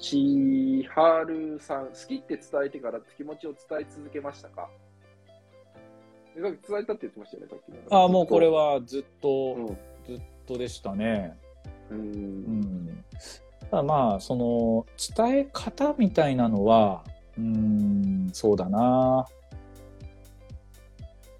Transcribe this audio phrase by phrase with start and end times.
[0.00, 4.68] 千春さん、好きって伝えてから気持ちを伝え続けましたか？
[6.34, 7.98] 伝えたって言ってましたよね、さっきの。
[7.98, 9.66] ああ、もうこれはずっと、うん。
[10.06, 11.36] ずっとでしたね。
[11.90, 11.94] う。
[11.94, 12.02] うん
[12.86, 13.04] ん。
[13.70, 14.86] ただまあ、その、
[15.16, 17.04] 伝え方みたいなのは、
[17.36, 19.26] うん、そうだな。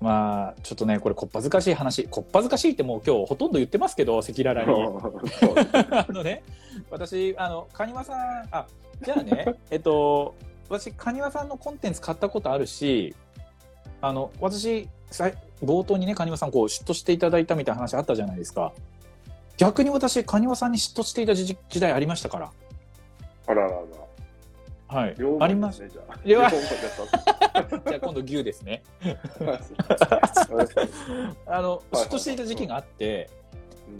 [0.00, 2.04] まあ、ちょっとね、これ、こっぱずかしい話。
[2.08, 4.98] こっぱずかしいってもう今日ほとんど言ってますけど、赤裸々に。
[5.92, 6.42] あのね、
[6.90, 8.66] 私、あの、カニワさん、あ、
[9.02, 10.34] じゃあね、 えっと、
[10.70, 13.14] 私、カニワさんのコンテンツ買ったことあるし、
[14.00, 18.72] あの、私、さい冒頭にね、カニワさん、こう、嫉妬していただいたみたいな話あったじゃないですか。
[19.58, 22.50] 逆に私、カニワさんに嫉妬していた時時代ありましたから。
[23.46, 23.80] あららら。
[24.90, 25.38] はい両。
[25.40, 25.82] あります。
[25.82, 26.18] ね、じゃあ。
[26.26, 26.46] じゃ
[27.96, 28.82] あ今度牛ですね。
[29.00, 29.48] うん
[31.46, 33.30] あの、はい嫉妬していた時期があって、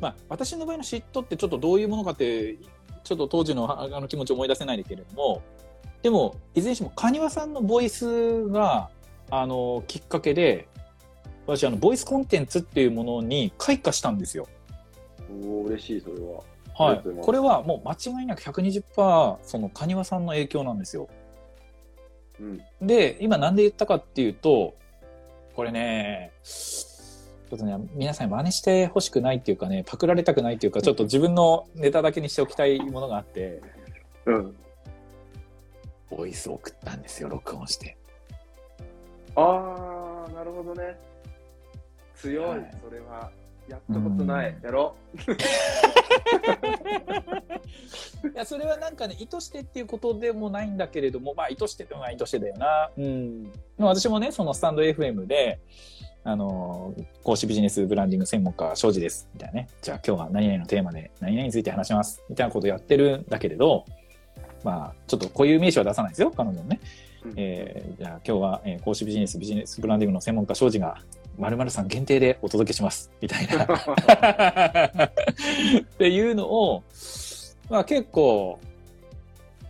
[0.00, 2.56] まあ、私の場合の嫉妬ってちょっとどういうものかって
[3.04, 5.42] ちょっと当時のああの気持ちを思い出せないんだけれども
[6.02, 8.90] でもいずれにしてもカニワさんのボイスが
[9.30, 10.68] あのきっかけで
[11.46, 14.48] 私あのボイスコンテンツっていうものに開花したんですよ。
[15.30, 16.42] おー嬉しい、それは。
[16.76, 21.08] あはいこれはもう間違いなく120%そのカニワさんの影響なんですよ。
[22.40, 22.86] うん。
[22.86, 24.74] で今なんで言ったかっていうと
[25.54, 33.60] これねちょっとね皆さんに真似してほしくないっていうかねパクられたくないっていうかちょっと自分のネタだけにしておきたいものがあって
[34.26, 34.56] うん。
[36.10, 37.96] ボイスを送ったんですよ録音して
[39.34, 40.98] あー、なるほどね。
[42.14, 43.30] 強い、はいそれは。
[43.68, 44.56] やったことない。
[44.62, 44.96] やろ。
[48.34, 52.90] いやそれはなんかね意図してっていうことでもないんだけれどもまあ意図してってまあ意図してだよな。
[52.96, 53.44] うん。
[53.44, 55.58] でも私もねそのスタンド FM で
[56.24, 59.68] あの講師ビジネスブランディング専門家庄司ですみたいなね。
[59.80, 63.84] じゃあ今日は何々のテーマで何々について話しますみたいなことをやってるんだけれど
[64.62, 66.80] まあちょっとこういう名詞は出さないですよ彼女のね、
[67.24, 67.34] うん。
[67.36, 70.98] えーじゃあ今日は、えー講師ビジネスビジネスブランディングの専門家庄司が
[71.38, 73.64] 〇〇さん限定でお届けしますみたいな
[75.06, 75.10] っ
[75.98, 76.82] ていうのを、
[77.70, 78.58] まあ結構、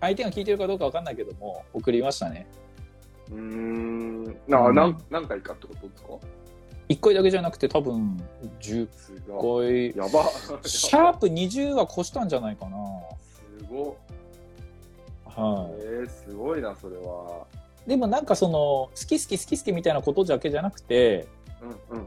[0.00, 2.46] 相手が聞いてるかどうかわかんないけども、送りましたね。
[3.30, 4.24] うーん。
[4.46, 6.08] な、うんなん何回かってことですか
[6.88, 8.22] ？1回だけじゃなくて多分
[8.60, 9.92] 10すごい。
[9.92, 10.04] 回。
[10.04, 10.24] やば。
[10.64, 12.76] シャープ20は越したんじゃないかな。
[13.58, 13.96] すご
[15.24, 15.72] はい。
[15.78, 17.46] えー、すごいな、それは。
[17.86, 17.90] い。
[17.90, 21.26] でもなんかその、好き好き好き好きみたいなことだけじゃなくて、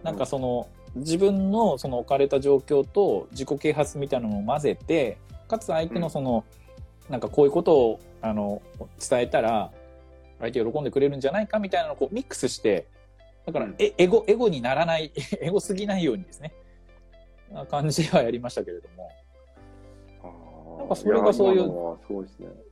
[0.04, 6.44] なんかその、自分のその置かれた状況と自己啓発みたいなのを混ぜて、かつ相手のその、
[7.10, 8.62] なんかこういうことをあの
[9.10, 9.72] 伝えたら
[10.40, 12.88] 相手喜んでくれるんじゃないかみたいなのをこうミックスして
[13.46, 16.54] だからエゴエゴにならない エゴすぎないようにですね。
[17.52, 19.10] な感じではやりましたけれども、
[20.80, 21.98] なんかそれがそういう。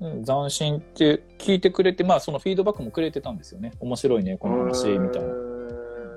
[0.02, 3.72] うん、斬新って聞いてくれてまあそのフィードバックもくれてたんですよね。
[3.80, 5.34] 面白いねこの話みたいな、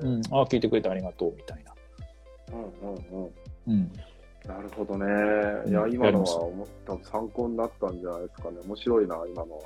[0.03, 1.75] ううん、ああ聞いてくれてありがとうみたいな、
[2.53, 3.33] うんうんうん。
[3.69, 3.93] うん、
[4.47, 5.05] なるほどね。
[5.07, 5.71] うん。
[5.71, 8.59] いや、今のは思った参考になったんじゃないですかね。
[8.65, 9.65] 面白いな、今のは。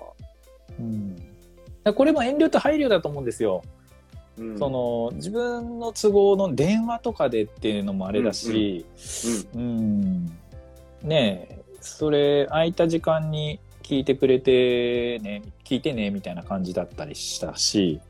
[0.79, 3.63] うん、これも遠慮と配慮だと思うんですよ。
[4.39, 8.87] うん、その自分の都合の電話とかでっていうのもあれだし、
[9.55, 10.27] うん。
[11.03, 18.01] ねえそれ空いた時間に聞いてくれてね聞いてねみたいな感じだったりしたし、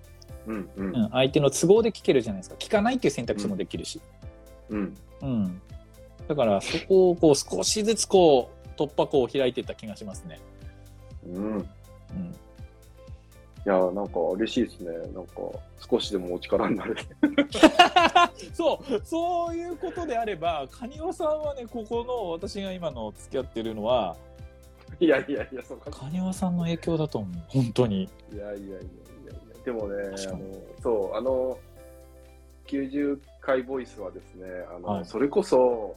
[0.46, 4.00] うん、うん、相手の都合で聞けるじゃないですか聞かないっていう選択肢もできるし、
[4.70, 4.96] うん。
[5.22, 5.62] うん、
[6.28, 10.40] だからそこをこう少しずつこう突破口を開いていった気がしますね。
[11.26, 11.56] うん。
[11.56, 11.66] うん
[13.64, 14.90] いや、なんか嬉しいですね。
[15.14, 15.34] なんか、
[15.88, 17.02] 少しでもお力になれて。
[18.52, 24.16] そう、そういうことであれば、カニワさんはね、ここの私が今の付き合ってるのは、
[24.98, 25.92] いやいやいや、そうか。
[25.92, 28.08] カニワさんの影響だと思う、本当に。
[28.32, 28.78] いやいやいや。
[29.64, 29.94] でもね、
[30.28, 30.38] あの、
[30.82, 31.58] そう、あの、
[32.66, 35.04] 90回ボイスはですね、あの、はい。
[35.04, 35.96] それこそ、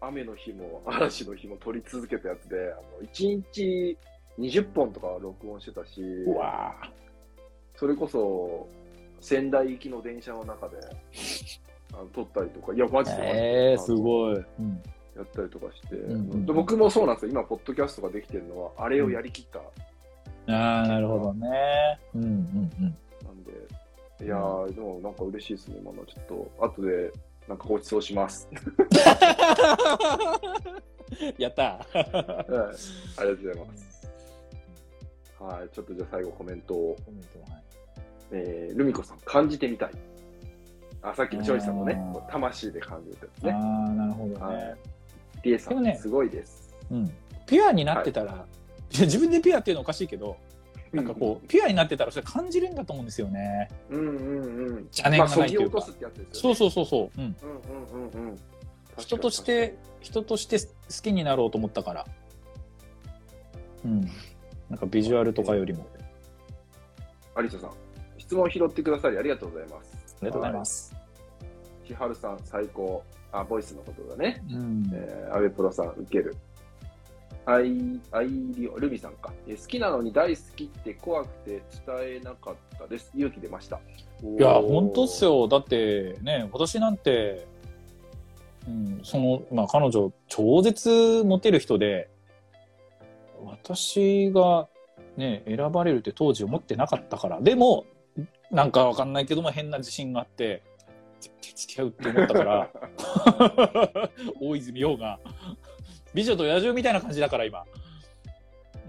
[0.00, 3.98] 雨の日も 嵐の日も撮り続けたやつで、あの1日
[4.38, 6.02] 20本とか録音してたし、
[7.76, 8.68] それこそ
[9.20, 10.76] 仙台行きの電車の中で
[11.94, 14.34] あの撮ったりとか、いや、マジでマジでえー、すごい。
[14.34, 14.82] うん。
[15.16, 16.46] やったりとかして、んうん。
[16.46, 19.60] で僕もそうなんですよ、今、ポッドキャストができてるのは、あれをやりきった、
[20.46, 21.98] ああ、なるほどね。
[22.14, 22.96] うんうんうん。
[23.24, 23.52] なんで、
[24.24, 27.12] いやー、でもなんか嬉しいですね、今のちょっと、後で
[27.48, 28.48] なんかご馳走します。
[31.38, 34.10] やったはい、ありがとうございます。
[35.38, 37.62] はい、ちょっとじゃあ最後コメントを、コメントはい
[38.32, 39.90] えー、ルミコさん、感じてみたい。
[41.02, 42.00] あ、さっきのジョイさんのね
[42.30, 43.52] 魂で感じたやつあね。
[43.52, 43.58] あ、
[43.92, 44.74] なるほどはいね。
[45.42, 46.74] リエさん、ねすごいです。
[46.90, 47.06] うん。
[47.46, 48.36] ピュアになってたらい
[48.92, 50.36] や自分でピュアっていうのはおかしいけど、
[50.92, 53.68] なんかこう、ピュアになってたらそれ感じるんだと思うんですよね。
[53.90, 54.76] うんうんうん。
[54.84, 56.54] 邪念がないというかまあ、そう。
[56.54, 57.20] そうそうそう。
[57.20, 57.36] うん。
[57.42, 58.38] うんうんうんうん。
[58.98, 60.66] 人として、人として好
[61.02, 62.06] きになろうと思ったから。
[63.84, 64.02] うん。
[64.70, 65.86] なんかビジュアルとかよりも。
[67.34, 67.70] アリサさん、
[68.18, 70.16] 質問拾ってくださりありがとうございます。
[70.20, 70.94] ありがとうございます。
[71.86, 73.02] 千春さん、最高。
[73.32, 74.44] あ、ボイスのことだね。
[74.48, 74.90] うん。
[74.94, 76.36] えー、アベプロさん、受ける。
[77.46, 79.32] アイ、アイリオ、ルビさんか。
[79.46, 83.10] えー好きなのに大好きって怖くて伝えなかったです。
[83.14, 83.80] 勇気出ました。
[84.22, 85.24] いや、本当っす。
[85.24, 85.46] よ。
[85.48, 87.46] だってね、今年なんて、
[88.66, 92.08] うん、その、まあ彼女、超絶モテる人で、
[93.44, 94.68] 私が
[95.16, 97.40] ね、選ばれるって当時思ってなかったから。
[97.40, 97.84] でも、
[98.50, 100.62] なんかわかんないけども変な自信があって、
[101.20, 102.70] 付き合うって思ったから、
[104.40, 105.18] 大泉洋が、
[106.14, 107.64] 美女と野獣みたいな感じだから今。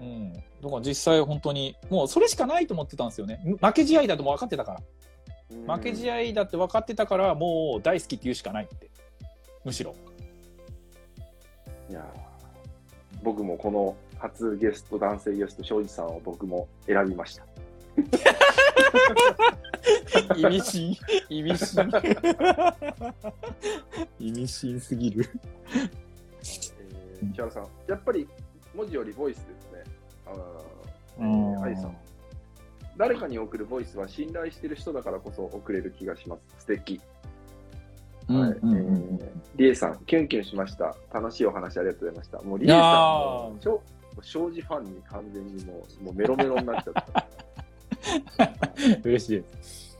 [0.00, 0.32] うん。
[0.32, 3.40] だから実際本当に、もうそれしかないと思ってたんですよね。
[3.60, 5.76] 負け試合だとも分かってたから。
[5.76, 6.16] 負け試合。
[6.16, 8.90] 合だって分かってたから、もう大好きって言うしかないって。
[9.64, 9.94] むしろ。
[11.88, 12.04] いやー
[13.22, 17.46] 僕もこの初ゲスト、男性ゲスト、庄司さんを僕も選びました。
[20.36, 20.96] 意味深。
[21.28, 21.90] 意味深。
[24.20, 25.28] 意味深すぎる。
[27.22, 28.28] えー、千原さん、やっぱり
[28.74, 29.84] 文字よりボイスですね。
[30.26, 30.34] あー
[31.18, 31.96] えうんー、アリさん。
[32.96, 36.60] 誰かに送るボイスは信頼してる人だからこそ送れる気がします。
[36.60, 37.00] 素敵。
[38.28, 38.50] はい。
[38.50, 39.20] えー、
[39.56, 40.96] リエさん、キュンキュンしました。
[41.12, 42.42] 楽しいお話ありがとうございました。
[42.42, 43.82] もうリエさんも、しょ
[44.22, 47.26] 庄司ファンに完全にもうもうメロメロになっちゃった。
[49.04, 49.98] 嬉しいです。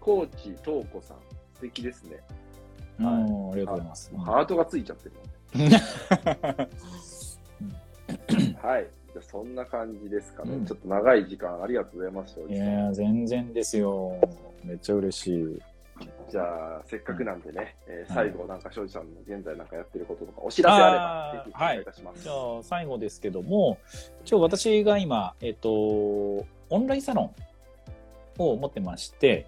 [0.00, 1.16] コーチ、トウコさん、
[1.54, 2.18] 素敵ですね。
[3.00, 4.16] うんありがとうございます。
[4.16, 5.12] ハートがついちゃってる。
[8.62, 8.86] はい。
[9.12, 10.52] じゃあそんな感じですかね。
[10.52, 12.56] うんちょっと長い時間ありがとうございます、庄い。
[12.56, 14.20] やー全然ですよ。
[14.64, 15.62] めっちゃ嬉しい。
[16.30, 16.42] じゃ
[16.76, 22.22] あ、せっかくなんでね、えーはい最後、なんか庄司さんの現在なんかやってることとか、お知らせあれば、ぜひお願いいたします。
[22.22, 23.78] じゃあ最後ですけども、
[24.24, 27.34] 一応私が今、えっ、と、オンラインサロン
[28.38, 29.46] を持ってまして、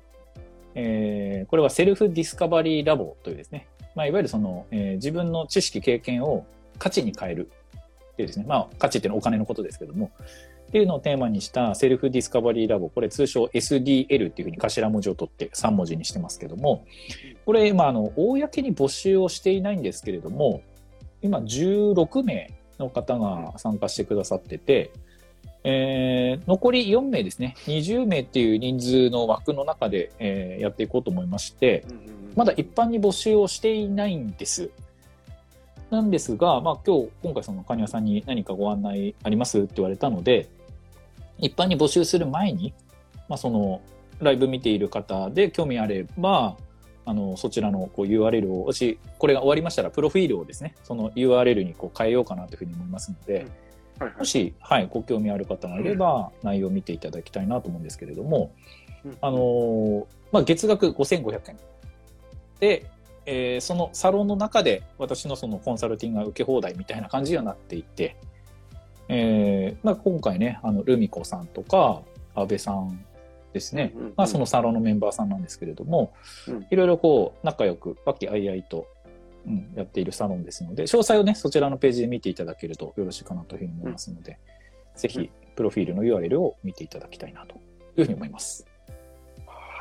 [0.74, 6.46] えーこれはセルフディスカバリーラボというですね、まあ、いわゆるその、えー自分の知識、経験を
[6.78, 7.50] 価値に変える
[8.12, 10.10] っていうですね、まあ、価値っていうのはお金のことですけども、
[10.68, 16.84] っていうのをテーマにしたセルフディスカバリーラボ、これ通称 SDL っていうふうに頭文字を取って3文字にしてますけども、
[17.44, 20.62] これ、まあ、の、公に募集をしていないんですけれども、
[21.22, 24.92] 今16名の方が参加してくださってて、
[25.64, 32.19] えー残り4名ですね、20名っていう人数の枠の中で、えーやっていこうと思いまして、うんうん。
[32.40, 34.70] まだ一般に募集をしていないんです。
[35.90, 40.48] なんですが、まあ今日、今回そのカニワさんに何かご案内ありますって言われたので、
[41.36, 42.72] 一般に募集する前に、
[43.28, 43.82] まあその、
[44.20, 46.56] ライブ見ている方で興味あれば、
[47.04, 58.50] あの、そちらのこう URL を、もし、これが終わりましたら、プロフィールをですね、その URL にこう変えようかなというふうに思いますので、はいはいもし、はい、ご興味ある方がいれば、内容を見ていただきたいなと思うんですけれども、
[59.04, 61.58] うんあのーまあ、月額5500円。
[62.60, 62.86] で、
[63.26, 68.16] えーそのサロンの中で私のそのコンサルティングが受け放題みたいな感じにはなっていて、
[69.08, 72.02] えーまあ、今回ね、あの、ルミ子さんとか、
[72.34, 73.04] 安倍さん
[73.52, 74.14] ですね、うんうんうん。
[74.16, 76.14] まあ、そのサロンのメンバーさんなんですけれども、
[76.46, 76.66] うん。
[76.70, 78.86] いろいろこう、仲良く、和気あいあいと、
[79.46, 84.38] うん、やっているサロンですので、詳細をね、そちらのページで見ていただけるとよろしいかなというふうに思いますので、
[84.94, 87.56] ぜひ、プロフィールの URL を見ていただきたいなと
[87.96, 88.69] いうふうに思います。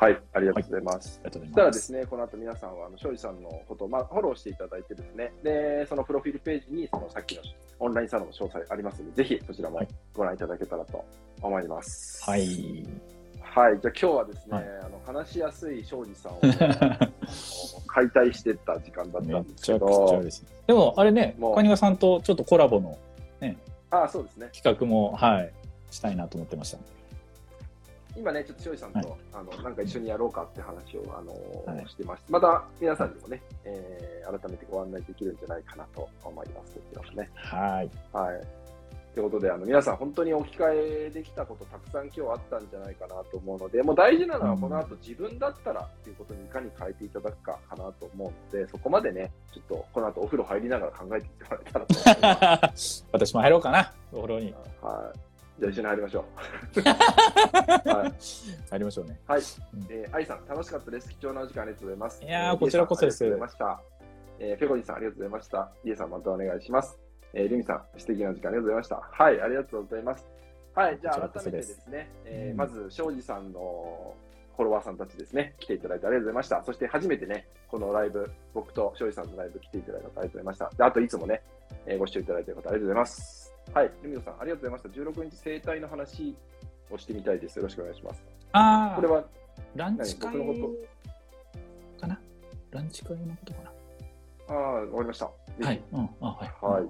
[0.00, 1.20] はい、ありがとうございます。
[1.22, 1.54] ありがとうそし。
[1.54, 7.42] たらですすね、この後皆さんは、あの、庄司さんのことを、まあ、フォローしていただいてですね、で、そのプロフィールページに、そのさっきの
[7.80, 11.04] オンラインサロンの詳細ありますので、ぜひそちらもはいご覧いただけたらと
[11.42, 12.24] 思います。
[12.24, 12.86] はい。
[13.42, 16.40] はい、じゃあ今日はですね、はいあの話しやすい庄司さんを
[17.86, 20.22] 解体してった時間だっためんですけど。
[20.66, 22.96] でも、あれね、もうカニワさんとちょっとコラボの
[23.90, 25.52] あそうですね、企画も、はい、
[25.90, 26.99] したいなと思ってました。
[28.16, 36.74] 今ね、ちょっと庄司さんと、はいあのなんか一緒にやろうかって話をあの、はいしてまして、また皆さんにもね、えー改めてご案内できるんじゃないかなと思います。
[36.74, 37.30] こちらもね。
[37.34, 37.90] はい。
[38.12, 38.60] はい。
[39.14, 53.06] ということで、あの皆さん、本当に置き換えできたこと、たくさん今日あったんじゃないかなと思うので、もう大事なのは、この後自分だったらっていうことにいかに変えていただくかかなと思うので、そこまでね、ちょっとこの後お風呂入りながら考えていってもらえたらと思います。
[53.10, 54.54] 私も入ろうかな、お風呂に。
[54.80, 55.29] はい。
[55.60, 56.24] じゃあ一緒に入りましょ
[56.76, 56.80] う。
[56.88, 58.12] はい。
[58.70, 59.20] 入りましょうね。
[59.26, 59.40] はい
[59.74, 59.86] うん。
[59.90, 61.10] えー、愛さん、楽しかったです。
[61.10, 62.24] 貴重なお時間ありがとうございます。
[62.24, 64.00] いやーえこちらこそですありがとうございました。
[64.38, 65.72] えー、ペコリンさん、ありがとうございました。
[65.84, 66.98] リエさん、またお願いします。
[67.34, 68.96] えー、ルミさん、素敵な時間ありがとうございました。
[68.96, 70.26] はい、ありがとうございます。
[70.74, 74.14] はい、じゃあ改めてですね、えー、うんまず、庄司さんの
[74.56, 76.62] フォロワーさんたちですね、来ていただいてありがとうございました。
[76.64, 80.70] そして初めてね、このライブ、僕と庄司さんのライブ来ていただいた方ありがとうございました。
[80.76, 81.42] であといつもね、
[81.86, 83.49] えーご視聴いただいている方ありがとうございます。
[83.72, 85.20] はい、ルミノさん、ありがとうございました。
[85.20, 86.34] 16日生態の話
[86.90, 87.56] をしてみたいです。
[87.56, 88.24] よろしくお願いします。
[88.52, 89.24] ああ、これは、
[89.76, 90.70] ランチ会のこ
[92.00, 92.20] かな？
[92.72, 93.70] ランチ会のことかな？
[94.48, 95.26] ああ、わかりました。
[95.26, 95.82] はい。
[95.92, 96.10] うん。
[96.20, 96.50] あ、はい。
[96.60, 96.84] はい。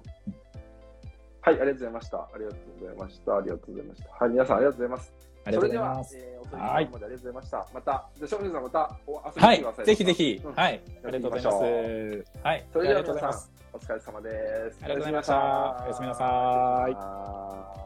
[1.43, 2.19] はい、ありがとうございました。
[2.19, 3.37] ありがとうございました。
[3.37, 4.11] ありがとうございました。
[4.25, 5.13] はい、皆さんありがとうございます。
[5.45, 6.17] ありがとうございますそ。
[6.17, 7.67] れでは、えー、おは届けまでありがとうございました。
[7.75, 9.87] また、じゃあ、庄司さんまたお遊びに来はいてください。。
[9.87, 10.41] ぜひぜひ。
[10.45, 10.81] うんはい。
[11.05, 11.57] ありがとうございます。
[11.57, 12.67] やはい。
[12.73, 13.53] それではありがとうございます。
[13.73, 14.79] お疲れ様です。
[14.83, 17.80] ありがとうございましたおやすみなさいい。